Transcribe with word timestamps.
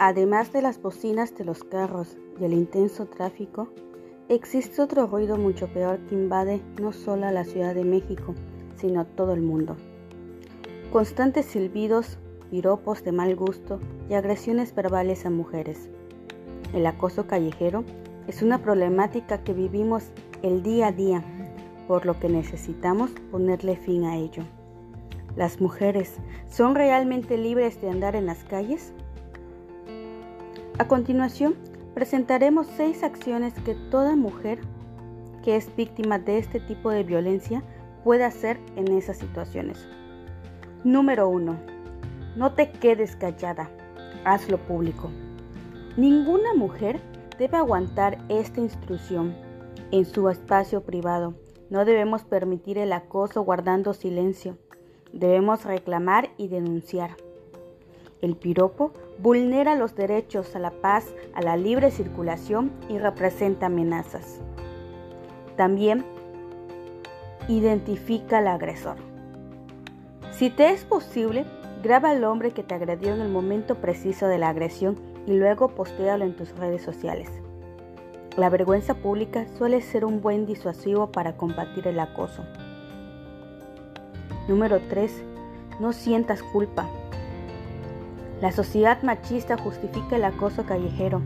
Además 0.00 0.52
de 0.52 0.62
las 0.62 0.80
bocinas 0.80 1.34
de 1.34 1.44
los 1.44 1.64
carros 1.64 2.16
y 2.40 2.44
el 2.44 2.52
intenso 2.52 3.06
tráfico, 3.06 3.66
existe 4.28 4.80
otro 4.80 5.08
ruido 5.08 5.36
mucho 5.36 5.66
peor 5.66 5.98
que 6.06 6.14
invade 6.14 6.62
no 6.80 6.92
solo 6.92 7.26
a 7.26 7.32
la 7.32 7.44
Ciudad 7.44 7.74
de 7.74 7.82
México, 7.82 8.36
sino 8.76 9.00
a 9.00 9.04
todo 9.04 9.32
el 9.32 9.42
mundo. 9.42 9.76
Constantes 10.92 11.46
silbidos, 11.46 12.16
piropos 12.48 13.02
de 13.02 13.10
mal 13.10 13.34
gusto 13.34 13.80
y 14.08 14.14
agresiones 14.14 14.72
verbales 14.72 15.26
a 15.26 15.30
mujeres. 15.30 15.88
El 16.72 16.86
acoso 16.86 17.26
callejero 17.26 17.82
es 18.28 18.40
una 18.42 18.62
problemática 18.62 19.42
que 19.42 19.52
vivimos 19.52 20.04
el 20.42 20.62
día 20.62 20.86
a 20.86 20.92
día, 20.92 21.24
por 21.88 22.06
lo 22.06 22.20
que 22.20 22.28
necesitamos 22.28 23.10
ponerle 23.32 23.74
fin 23.74 24.04
a 24.04 24.16
ello. 24.16 24.44
¿Las 25.34 25.60
mujeres 25.60 26.14
son 26.48 26.76
realmente 26.76 27.36
libres 27.36 27.80
de 27.80 27.90
andar 27.90 28.14
en 28.14 28.26
las 28.26 28.44
calles? 28.44 28.92
A 30.78 30.86
continuación, 30.86 31.56
presentaremos 31.92 32.68
seis 32.76 33.02
acciones 33.02 33.52
que 33.64 33.74
toda 33.74 34.14
mujer 34.14 34.60
que 35.42 35.56
es 35.56 35.74
víctima 35.74 36.20
de 36.20 36.38
este 36.38 36.60
tipo 36.60 36.90
de 36.90 37.02
violencia 37.02 37.64
puede 38.04 38.24
hacer 38.24 38.60
en 38.76 38.92
esas 38.92 39.16
situaciones. 39.16 39.88
Número 40.84 41.28
1. 41.28 41.58
No 42.36 42.52
te 42.52 42.70
quedes 42.70 43.16
callada, 43.16 43.68
hazlo 44.24 44.56
público. 44.58 45.10
Ninguna 45.96 46.54
mujer 46.54 47.00
debe 47.40 47.56
aguantar 47.56 48.18
esta 48.28 48.60
instrucción 48.60 49.34
en 49.90 50.04
su 50.04 50.28
espacio 50.28 50.82
privado. 50.84 51.34
No 51.70 51.84
debemos 51.84 52.22
permitir 52.22 52.78
el 52.78 52.92
acoso 52.92 53.42
guardando 53.42 53.94
silencio. 53.94 54.56
Debemos 55.12 55.64
reclamar 55.64 56.30
y 56.36 56.46
denunciar. 56.46 57.16
El 58.22 58.36
piropo 58.36 58.92
vulnera 59.18 59.74
los 59.74 59.94
derechos 59.94 60.54
a 60.54 60.58
la 60.58 60.70
paz, 60.70 61.06
a 61.34 61.42
la 61.42 61.56
libre 61.56 61.90
circulación 61.90 62.70
y 62.88 62.98
representa 62.98 63.66
amenazas. 63.66 64.40
También 65.56 66.04
identifica 67.48 68.38
al 68.38 68.48
agresor. 68.48 68.96
Si 70.30 70.50
te 70.50 70.70
es 70.70 70.84
posible, 70.84 71.44
graba 71.82 72.10
al 72.10 72.22
hombre 72.24 72.52
que 72.52 72.62
te 72.62 72.74
agredió 72.74 73.12
en 73.14 73.20
el 73.20 73.28
momento 73.28 73.76
preciso 73.76 74.28
de 74.28 74.38
la 74.38 74.50
agresión 74.50 74.98
y 75.26 75.32
luego 75.32 75.68
postéalo 75.68 76.24
en 76.24 76.36
tus 76.36 76.56
redes 76.56 76.82
sociales. 76.82 77.28
La 78.36 78.50
vergüenza 78.50 78.94
pública 78.94 79.46
suele 79.56 79.80
ser 79.80 80.04
un 80.04 80.20
buen 80.20 80.46
disuasivo 80.46 81.10
para 81.10 81.36
combatir 81.36 81.88
el 81.88 81.98
acoso. 81.98 82.44
Número 84.46 84.80
3. 84.88 85.24
No 85.80 85.92
sientas 85.92 86.42
culpa. 86.42 86.88
La 88.40 88.52
sociedad 88.52 89.02
machista 89.02 89.58
justifica 89.58 90.14
el 90.14 90.24
acoso 90.24 90.64
callejero. 90.64 91.22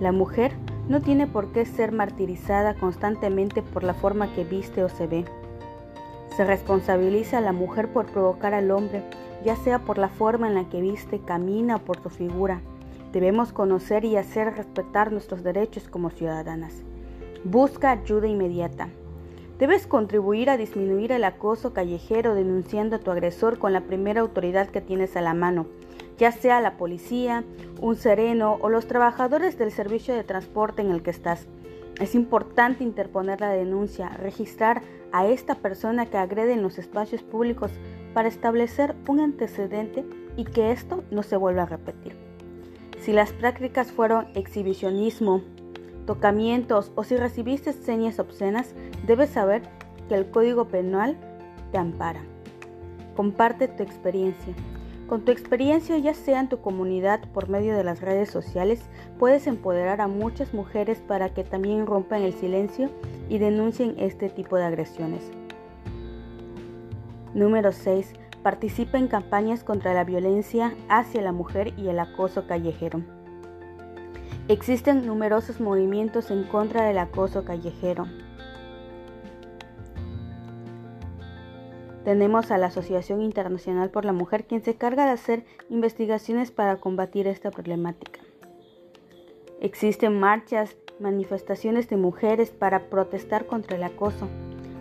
La 0.00 0.10
mujer 0.10 0.52
no 0.88 1.00
tiene 1.00 1.28
por 1.28 1.52
qué 1.52 1.64
ser 1.64 1.92
martirizada 1.92 2.74
constantemente 2.74 3.62
por 3.62 3.84
la 3.84 3.94
forma 3.94 4.32
que 4.34 4.42
viste 4.42 4.82
o 4.82 4.88
se 4.88 5.06
ve. 5.06 5.24
Se 6.36 6.44
responsabiliza 6.44 7.38
a 7.38 7.40
la 7.40 7.52
mujer 7.52 7.92
por 7.92 8.06
provocar 8.06 8.52
al 8.52 8.72
hombre, 8.72 9.04
ya 9.44 9.54
sea 9.54 9.78
por 9.78 9.96
la 9.96 10.08
forma 10.08 10.48
en 10.48 10.54
la 10.54 10.68
que 10.68 10.80
viste, 10.80 11.20
camina 11.20 11.76
o 11.76 11.78
por 11.78 12.02
su 12.02 12.10
figura. 12.10 12.60
Debemos 13.12 13.52
conocer 13.52 14.04
y 14.04 14.16
hacer 14.16 14.52
respetar 14.56 15.12
nuestros 15.12 15.44
derechos 15.44 15.88
como 15.88 16.10
ciudadanas. 16.10 16.82
Busca 17.44 17.92
ayuda 17.92 18.26
inmediata. 18.26 18.88
Debes 19.60 19.86
contribuir 19.86 20.50
a 20.50 20.56
disminuir 20.56 21.12
el 21.12 21.22
acoso 21.22 21.72
callejero 21.72 22.34
denunciando 22.34 22.96
a 22.96 22.98
tu 22.98 23.12
agresor 23.12 23.58
con 23.58 23.72
la 23.72 23.82
primera 23.82 24.20
autoridad 24.20 24.68
que 24.68 24.80
tienes 24.80 25.16
a 25.16 25.22
la 25.22 25.32
mano, 25.32 25.66
ya 26.18 26.32
sea 26.32 26.60
la 26.60 26.76
policía, 26.76 27.44
un 27.80 27.96
sereno 27.96 28.58
o 28.60 28.68
los 28.68 28.86
trabajadores 28.86 29.58
del 29.58 29.70
servicio 29.70 30.14
de 30.14 30.24
transporte 30.24 30.82
en 30.82 30.90
el 30.90 31.02
que 31.02 31.10
estás. 31.10 31.46
Es 32.00 32.14
importante 32.14 32.84
interponer 32.84 33.40
la 33.40 33.50
denuncia, 33.50 34.08
registrar 34.08 34.82
a 35.12 35.26
esta 35.26 35.56
persona 35.56 36.06
que 36.06 36.18
agrede 36.18 36.52
en 36.52 36.62
los 36.62 36.78
espacios 36.78 37.22
públicos 37.22 37.70
para 38.12 38.28
establecer 38.28 38.94
un 39.08 39.20
antecedente 39.20 40.04
y 40.36 40.44
que 40.44 40.72
esto 40.72 41.04
no 41.10 41.22
se 41.22 41.36
vuelva 41.36 41.62
a 41.62 41.66
repetir. 41.66 42.16
Si 43.00 43.12
las 43.12 43.32
prácticas 43.32 43.92
fueron 43.92 44.26
exhibicionismo, 44.34 45.42
tocamientos 46.06 46.92
o 46.94 47.04
si 47.04 47.16
recibiste 47.16 47.72
señas 47.72 48.18
obscenas, 48.18 48.74
debes 49.06 49.30
saber 49.30 49.62
que 50.08 50.14
el 50.14 50.30
Código 50.30 50.66
Penal 50.68 51.16
te 51.72 51.78
ampara. 51.78 52.22
Comparte 53.14 53.68
tu 53.68 53.82
experiencia. 53.82 54.54
Con 55.08 55.24
tu 55.24 55.30
experiencia, 55.30 55.96
ya 55.98 56.14
sea 56.14 56.40
en 56.40 56.48
tu 56.48 56.60
comunidad 56.60 57.20
por 57.32 57.48
medio 57.48 57.76
de 57.76 57.84
las 57.84 58.00
redes 58.00 58.28
sociales, 58.28 58.80
puedes 59.20 59.46
empoderar 59.46 60.00
a 60.00 60.08
muchas 60.08 60.52
mujeres 60.52 60.98
para 60.98 61.32
que 61.32 61.44
también 61.44 61.86
rompan 61.86 62.22
el 62.22 62.34
silencio 62.34 62.90
y 63.28 63.38
denuncien 63.38 63.94
este 63.98 64.28
tipo 64.28 64.56
de 64.56 64.64
agresiones. 64.64 65.30
Número 67.34 67.70
6. 67.70 68.14
Participa 68.42 68.98
en 68.98 69.06
campañas 69.06 69.62
contra 69.62 69.94
la 69.94 70.02
violencia 70.02 70.74
hacia 70.88 71.22
la 71.22 71.32
mujer 71.32 71.72
y 71.76 71.88
el 71.88 72.00
acoso 72.00 72.48
callejero. 72.48 73.02
Existen 74.48 75.06
numerosos 75.06 75.60
movimientos 75.60 76.30
en 76.32 76.44
contra 76.44 76.84
del 76.84 76.98
acoso 76.98 77.44
callejero. 77.44 78.06
Tenemos 82.06 82.52
a 82.52 82.56
la 82.56 82.68
Asociación 82.68 83.20
Internacional 83.20 83.90
por 83.90 84.04
la 84.04 84.12
Mujer 84.12 84.44
quien 84.44 84.62
se 84.62 84.76
carga 84.76 85.06
de 85.06 85.10
hacer 85.10 85.44
investigaciones 85.68 86.52
para 86.52 86.76
combatir 86.76 87.26
esta 87.26 87.50
problemática. 87.50 88.20
Existen 89.60 90.20
marchas, 90.20 90.76
manifestaciones 91.00 91.88
de 91.88 91.96
mujeres 91.96 92.50
para 92.50 92.90
protestar 92.90 93.46
contra 93.46 93.76
el 93.76 93.82
acoso. 93.82 94.28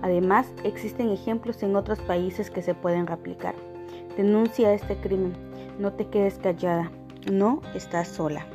Además, 0.00 0.52
existen 0.62 1.10
ejemplos 1.10 1.60
en 1.64 1.74
otros 1.74 1.98
países 1.98 2.52
que 2.52 2.62
se 2.62 2.76
pueden 2.76 3.08
replicar. 3.08 3.56
Denuncia 4.16 4.72
este 4.72 4.96
crimen. 4.96 5.32
No 5.80 5.94
te 5.94 6.06
quedes 6.06 6.38
callada. 6.38 6.92
No 7.28 7.62
estás 7.74 8.06
sola. 8.06 8.46